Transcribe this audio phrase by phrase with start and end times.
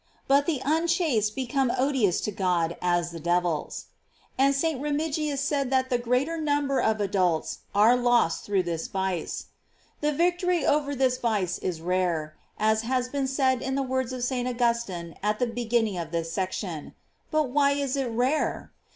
[0.01, 3.85] "J But the unchaste become odi®us to God as the devils.
[4.35, 4.81] And St.
[4.81, 9.45] Remigius said that the greater number of adults are lost through this vice.
[9.99, 14.11] The vie, tory over this vice is rare, as has been said in the words
[14.11, 14.47] of St.
[14.47, 16.95] Augustine at the beginning of this section;
[17.29, 18.71] but why is it rare?